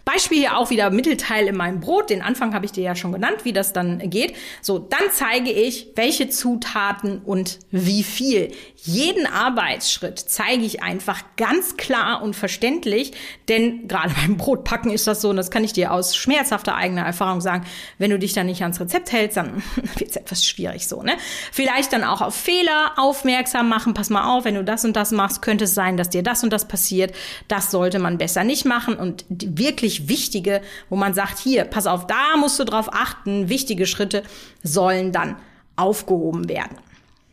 Beispiel 0.05 0.39
hier 0.39 0.57
auch 0.59 0.71
wieder 0.71 0.91
Mittelteil 0.91 1.47
in 1.47 1.57
meinem 1.57 1.81
Brot. 1.81 2.11
Den 2.11 2.23
Anfang 2.23 2.55
habe 2.55 2.67
ich 2.67 2.73
dir 2.73 2.85
ja 2.85 2.95
schon 2.95 3.13
genannt, 3.13 3.45
wie 3.45 3.53
das 3.53 3.73
dann 3.73 3.99
geht. 4.11 4.35
So, 4.61 4.79
dann 4.79 5.11
zeige 5.11 5.51
ich, 5.51 5.89
welche 5.97 6.29
Zutaten 6.29 7.21
und 7.25 7.59
wie 7.71 8.03
viel. 8.03 8.53
Jeden 8.77 9.27
Arbeitsschritt 9.27 10.19
zeige 10.19 10.63
ich 10.65 10.83
einfach 10.83 11.23
ganz 11.37 11.77
klar 11.77 12.23
und 12.23 12.37
verständlich, 12.37 13.13
denn 13.49 13.89
gerade 13.89 14.15
beim 14.21 14.37
Brotpacken 14.37 14.91
ist 14.91 15.07
das 15.07 15.23
so, 15.23 15.31
und 15.31 15.37
das 15.37 15.51
kann 15.51 15.65
ich 15.65 15.73
dir 15.73 15.93
aus 15.93 16.15
schmerzhafter 16.17 16.75
eigener 16.75 17.03
Erfahrung 17.03 17.41
sagen, 17.41 17.65
wenn 17.99 18.11
du 18.11 18.19
dich 18.19 18.35
da 18.35 18.45
nicht 18.45 18.63
ans 18.63 18.81
Rezept 18.81 19.11
hältst, 19.11 19.39
dann 19.39 19.63
wird 19.97 20.11
es 20.11 20.17
etwas 20.17 20.45
schwierig 20.45 20.87
so, 20.87 21.03
ne? 21.03 21.17
Vielleicht 21.51 21.93
dann 21.93 22.05
auch 22.05 22.21
auf 22.21 22.35
Fehler 22.35 22.93
aufmerksam 22.97 23.69
machen. 23.69 23.95
Pass 23.95 24.11
mal 24.11 24.37
auf, 24.37 24.45
wenn 24.45 24.55
du 24.55 24.65
das 24.65 24.85
und 24.85 24.97
das 24.97 25.13
machst, 25.13 25.41
könnte 25.41 25.65
es 25.65 25.75
sein, 25.75 25.97
dass 25.97 26.11
dir 26.11 26.23
das 26.23 26.45
und 26.45 26.53
das 26.53 26.69
passiert. 26.69 27.15
Das 27.49 27.71
sollte 27.71 27.99
man 27.99 28.19
besser 28.19 28.45
nicht 28.45 28.65
machen 28.65 28.97
und 28.97 29.25
wirklich 29.29 29.94
wirklich 29.95 30.09
wichtige, 30.09 30.63
wo 30.89 30.97
man 30.97 31.15
sagt, 31.15 31.39
hier, 31.39 31.65
pass 31.65 31.87
auf, 31.87 32.07
da 32.07 32.37
musst 32.37 32.59
du 32.59 32.65
drauf 32.65 32.89
achten, 32.93 33.49
wichtige 33.49 33.87
Schritte 33.87 34.23
sollen 34.63 35.13
dann 35.13 35.37
aufgehoben 35.77 36.49
werden. 36.49 36.79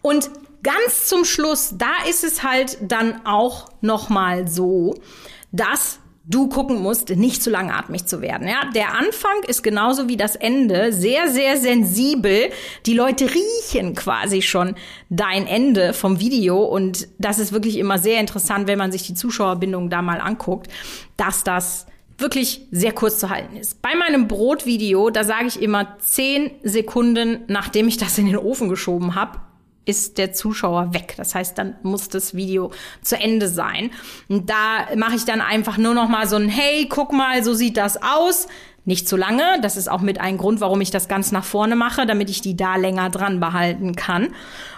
Und 0.01 0.29
ganz 0.63 1.07
zum 1.07 1.25
Schluss, 1.25 1.75
da 1.77 1.91
ist 2.09 2.23
es 2.23 2.43
halt 2.43 2.77
dann 2.81 3.25
auch 3.25 3.69
noch 3.81 4.09
mal 4.09 4.47
so, 4.47 4.95
dass 5.51 5.99
du 6.23 6.49
gucken 6.49 6.81
musst, 6.81 7.09
nicht 7.09 7.41
zu 7.41 7.49
langatmig 7.49 8.05
zu 8.05 8.21
werden. 8.21 8.47
Ja, 8.47 8.69
der 8.73 8.93
Anfang 8.93 9.43
ist 9.47 9.63
genauso 9.63 10.07
wie 10.07 10.17
das 10.17 10.35
Ende 10.35 10.93
sehr, 10.93 11.29
sehr 11.29 11.57
sensibel. 11.57 12.51
Die 12.85 12.93
Leute 12.93 13.27
riechen 13.33 13.95
quasi 13.95 14.41
schon 14.41 14.75
dein 15.09 15.47
Ende 15.47 15.93
vom 15.93 16.19
Video 16.19 16.63
und 16.63 17.07
das 17.17 17.39
ist 17.39 17.51
wirklich 17.51 17.77
immer 17.77 17.97
sehr 17.97 18.19
interessant, 18.19 18.67
wenn 18.67 18.77
man 18.77 18.91
sich 18.91 19.07
die 19.07 19.15
Zuschauerbindung 19.15 19.89
da 19.89 20.01
mal 20.01 20.21
anguckt, 20.21 20.67
dass 21.17 21.43
das 21.43 21.87
wirklich 22.21 22.67
sehr 22.71 22.93
kurz 22.93 23.19
zu 23.19 23.29
halten 23.29 23.55
ist. 23.57 23.81
Bei 23.81 23.95
meinem 23.95 24.27
Brotvideo, 24.27 25.09
da 25.09 25.23
sage 25.23 25.47
ich 25.47 25.61
immer 25.61 25.97
zehn 25.99 26.51
Sekunden, 26.63 27.43
nachdem 27.47 27.87
ich 27.87 27.97
das 27.97 28.17
in 28.17 28.27
den 28.27 28.37
Ofen 28.37 28.69
geschoben 28.69 29.15
habe, 29.15 29.39
ist 29.85 30.17
der 30.17 30.31
Zuschauer 30.33 30.93
weg. 30.93 31.15
Das 31.17 31.33
heißt, 31.33 31.57
dann 31.57 31.75
muss 31.83 32.07
das 32.07 32.35
Video 32.35 32.71
zu 33.01 33.17
Ende 33.17 33.47
sein. 33.47 33.91
Und 34.29 34.49
da 34.49 34.95
mache 34.95 35.15
ich 35.15 35.25
dann 35.25 35.41
einfach 35.41 35.77
nur 35.77 35.93
noch 35.93 36.07
mal 36.07 36.27
so 36.27 36.35
ein 36.35 36.49
Hey, 36.49 36.87
guck 36.87 37.11
mal, 37.11 37.43
so 37.43 37.53
sieht 37.53 37.77
das 37.77 38.01
aus. 38.01 38.47
Nicht 38.85 39.07
zu 39.07 39.17
lange. 39.17 39.59
Das 39.61 39.77
ist 39.77 39.89
auch 39.89 40.01
mit 40.01 40.19
ein 40.19 40.37
Grund, 40.37 40.61
warum 40.61 40.81
ich 40.81 40.91
das 40.91 41.07
ganz 41.07 41.31
nach 41.31 41.43
vorne 41.43 41.75
mache, 41.75 42.05
damit 42.05 42.29
ich 42.29 42.41
die 42.41 42.55
da 42.55 42.75
länger 42.75 43.09
dran 43.09 43.39
behalten 43.39 43.95
kann. 43.95 44.29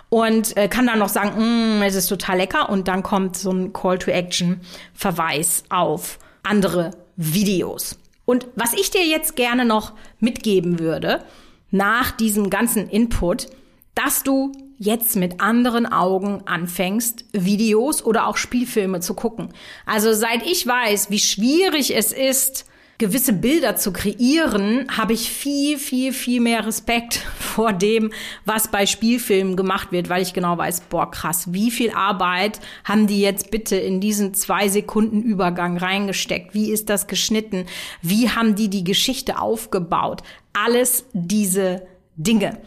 Und 0.09 0.55
äh, 0.57 0.67
kann 0.67 0.87
dann 0.87 0.99
noch 0.99 1.09
sagen, 1.09 1.79
mm, 1.79 1.81
es 1.83 1.95
ist 1.95 2.07
total 2.07 2.37
lecker. 2.37 2.69
Und 2.69 2.87
dann 2.87 3.03
kommt 3.03 3.35
so 3.35 3.51
ein 3.51 3.73
Call 3.73 3.99
to 3.99 4.11
Action 4.11 4.61
Verweis 4.93 5.63
auf 5.69 6.19
andere 6.43 6.91
Videos. 7.15 7.97
Und 8.25 8.47
was 8.55 8.73
ich 8.73 8.89
dir 8.91 9.05
jetzt 9.05 9.35
gerne 9.35 9.65
noch 9.65 9.93
mitgeben 10.19 10.79
würde, 10.79 11.23
nach 11.71 12.11
diesem 12.11 12.49
ganzen 12.49 12.87
Input, 12.89 13.47
dass 13.95 14.23
du 14.23 14.51
jetzt 14.77 15.15
mit 15.15 15.39
anderen 15.39 15.85
Augen 15.85 16.43
anfängst, 16.45 17.25
Videos 17.31 18.03
oder 18.03 18.27
auch 18.27 18.37
Spielfilme 18.37 18.99
zu 18.99 19.13
gucken. 19.13 19.49
Also 19.85 20.13
seit 20.13 20.45
ich 20.45 20.65
weiß, 20.65 21.09
wie 21.09 21.19
schwierig 21.19 21.95
es 21.95 22.11
ist, 22.11 22.65
gewisse 22.97 23.33
Bilder 23.33 23.75
zu 23.75 23.91
kreieren, 23.91 24.87
habe 24.95 25.13
ich 25.13 25.29
viel, 25.29 25.77
viel, 25.77 26.13
viel 26.13 26.39
mehr 26.39 26.65
Respekt 26.65 27.15
vor 27.39 27.73
dem, 27.73 28.11
was 28.45 28.69
bei 28.69 28.85
Spielfilmen 28.85 29.55
gemacht 29.55 29.91
wird, 29.91 30.09
weil 30.09 30.21
ich 30.21 30.33
genau 30.33 30.57
weiß, 30.57 30.81
boah, 30.89 31.09
krass, 31.09 31.53
wie 31.53 31.71
viel 31.71 31.91
Arbeit 31.91 32.59
haben 32.83 33.07
die 33.07 33.21
jetzt 33.21 33.51
bitte 33.51 33.75
in 33.75 33.99
diesen 33.99 34.33
zwei 34.33 34.69
Sekunden 34.69 35.21
Übergang 35.21 35.77
reingesteckt? 35.77 36.53
Wie 36.53 36.71
ist 36.71 36.89
das 36.89 37.07
geschnitten? 37.07 37.65
Wie 38.01 38.29
haben 38.29 38.55
die 38.55 38.69
die 38.69 38.83
Geschichte 38.83 39.39
aufgebaut? 39.39 40.21
Alles 40.53 41.05
diese 41.13 41.87
Dinge. 42.15 42.59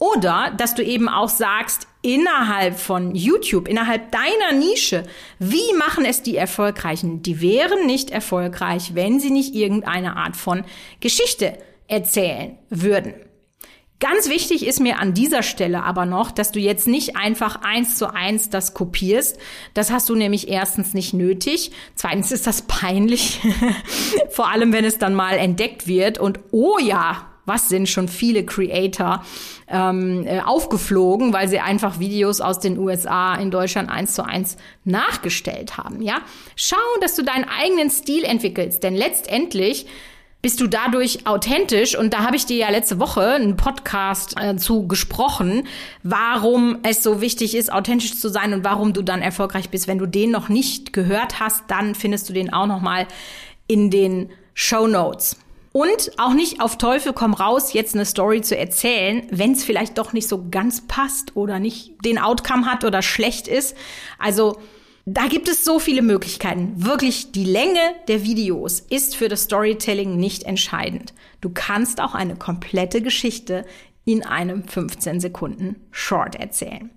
Oder 0.00 0.52
dass 0.56 0.74
du 0.74 0.82
eben 0.82 1.10
auch 1.10 1.28
sagst, 1.28 1.86
innerhalb 2.00 2.80
von 2.80 3.14
YouTube, 3.14 3.68
innerhalb 3.68 4.10
deiner 4.10 4.58
Nische, 4.58 5.04
wie 5.38 5.74
machen 5.78 6.06
es 6.06 6.22
die 6.22 6.36
Erfolgreichen? 6.36 7.20
Die 7.22 7.42
wären 7.42 7.86
nicht 7.86 8.10
erfolgreich, 8.10 8.94
wenn 8.94 9.20
sie 9.20 9.30
nicht 9.30 9.54
irgendeine 9.54 10.16
Art 10.16 10.36
von 10.36 10.64
Geschichte 11.00 11.58
erzählen 11.86 12.56
würden. 12.70 13.12
Ganz 13.98 14.30
wichtig 14.30 14.66
ist 14.66 14.80
mir 14.80 14.98
an 14.98 15.12
dieser 15.12 15.42
Stelle 15.42 15.82
aber 15.82 16.06
noch, 16.06 16.30
dass 16.30 16.50
du 16.50 16.58
jetzt 16.58 16.88
nicht 16.88 17.16
einfach 17.16 17.56
eins 17.56 17.98
zu 17.98 18.10
eins 18.10 18.48
das 18.48 18.72
kopierst. 18.72 19.38
Das 19.74 19.90
hast 19.90 20.08
du 20.08 20.14
nämlich 20.14 20.48
erstens 20.48 20.94
nicht 20.94 21.12
nötig. 21.12 21.72
Zweitens 21.94 22.32
ist 22.32 22.46
das 22.46 22.62
peinlich. 22.62 23.40
Vor 24.30 24.48
allem, 24.48 24.72
wenn 24.72 24.86
es 24.86 24.96
dann 24.96 25.12
mal 25.12 25.36
entdeckt 25.36 25.86
wird 25.86 26.16
und 26.16 26.40
oh 26.50 26.78
ja, 26.78 27.29
was 27.50 27.68
sind 27.68 27.88
schon 27.88 28.06
viele 28.06 28.46
Creator 28.46 29.24
ähm, 29.68 30.24
äh, 30.24 30.40
aufgeflogen, 30.40 31.32
weil 31.32 31.48
sie 31.48 31.58
einfach 31.58 31.98
Videos 31.98 32.40
aus 32.40 32.60
den 32.60 32.78
USA 32.78 33.34
in 33.34 33.50
Deutschland 33.50 33.90
eins 33.90 34.14
zu 34.14 34.24
eins 34.24 34.56
nachgestellt 34.84 35.76
haben. 35.76 36.00
Ja, 36.00 36.20
schau, 36.54 36.76
dass 37.00 37.16
du 37.16 37.24
deinen 37.24 37.44
eigenen 37.44 37.90
Stil 37.90 38.22
entwickelst, 38.22 38.84
denn 38.84 38.94
letztendlich 38.94 39.86
bist 40.42 40.60
du 40.60 40.68
dadurch 40.68 41.26
authentisch 41.26 41.98
und 41.98 42.14
da 42.14 42.20
habe 42.20 42.36
ich 42.36 42.46
dir 42.46 42.56
ja 42.56 42.70
letzte 42.70 43.00
Woche 43.00 43.22
einen 43.22 43.56
Podcast 43.56 44.36
äh, 44.40 44.56
zu 44.56 44.86
gesprochen, 44.86 45.66
warum 46.04 46.78
es 46.84 47.02
so 47.02 47.20
wichtig 47.20 47.56
ist, 47.56 47.72
authentisch 47.72 48.16
zu 48.16 48.28
sein 48.28 48.54
und 48.54 48.64
warum 48.64 48.92
du 48.92 49.02
dann 49.02 49.22
erfolgreich 49.22 49.70
bist. 49.70 49.88
Wenn 49.88 49.98
du 49.98 50.06
den 50.06 50.30
noch 50.30 50.48
nicht 50.48 50.92
gehört 50.92 51.40
hast, 51.40 51.64
dann 51.66 51.96
findest 51.96 52.28
du 52.28 52.32
den 52.32 52.52
auch 52.52 52.66
noch 52.66 52.80
mal 52.80 53.08
in 53.66 53.90
den 53.90 54.30
Show 54.54 54.86
Notes. 54.86 55.36
Und 55.72 56.18
auch 56.18 56.34
nicht 56.34 56.60
auf 56.60 56.78
Teufel 56.78 57.12
komm 57.12 57.32
raus, 57.32 57.72
jetzt 57.72 57.94
eine 57.94 58.04
Story 58.04 58.40
zu 58.40 58.56
erzählen, 58.56 59.22
wenn 59.30 59.52
es 59.52 59.64
vielleicht 59.64 59.98
doch 59.98 60.12
nicht 60.12 60.28
so 60.28 60.46
ganz 60.50 60.86
passt 60.86 61.36
oder 61.36 61.60
nicht 61.60 61.94
den 62.04 62.18
Outcome 62.18 62.66
hat 62.66 62.84
oder 62.84 63.02
schlecht 63.02 63.46
ist. 63.46 63.76
Also 64.18 64.58
da 65.06 65.26
gibt 65.26 65.48
es 65.48 65.64
so 65.64 65.78
viele 65.78 66.02
Möglichkeiten. 66.02 66.72
Wirklich, 66.76 67.32
die 67.32 67.44
Länge 67.44 67.80
der 68.08 68.24
Videos 68.24 68.80
ist 68.80 69.16
für 69.16 69.28
das 69.28 69.44
Storytelling 69.44 70.16
nicht 70.16 70.42
entscheidend. 70.42 71.14
Du 71.40 71.50
kannst 71.50 72.00
auch 72.00 72.14
eine 72.14 72.36
komplette 72.36 73.00
Geschichte 73.00 73.64
in 74.04 74.24
einem 74.24 74.66
15 74.66 75.20
Sekunden 75.20 75.76
Short 75.90 76.34
erzählen. 76.34 76.90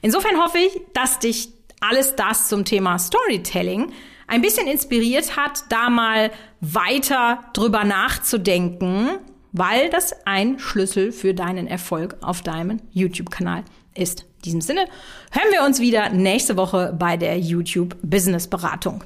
Insofern 0.00 0.40
hoffe 0.40 0.58
ich, 0.58 0.80
dass 0.94 1.18
dich 1.18 1.48
alles 1.80 2.14
das 2.14 2.48
zum 2.48 2.64
Thema 2.64 2.98
Storytelling 2.98 3.92
ein 4.32 4.40
bisschen 4.40 4.66
inspiriert 4.66 5.36
hat, 5.36 5.64
da 5.68 5.90
mal 5.90 6.30
weiter 6.62 7.44
drüber 7.52 7.84
nachzudenken, 7.84 9.10
weil 9.52 9.90
das 9.90 10.14
ein 10.24 10.58
Schlüssel 10.58 11.12
für 11.12 11.34
deinen 11.34 11.66
Erfolg 11.66 12.16
auf 12.22 12.40
deinem 12.40 12.80
YouTube-Kanal 12.92 13.62
ist. 13.94 14.22
In 14.22 14.42
diesem 14.42 14.60
Sinne 14.62 14.86
hören 15.32 15.52
wir 15.52 15.66
uns 15.66 15.80
wieder 15.80 16.08
nächste 16.08 16.56
Woche 16.56 16.96
bei 16.98 17.18
der 17.18 17.38
YouTube 17.38 17.94
Business 18.02 18.48
Beratung. 18.48 19.04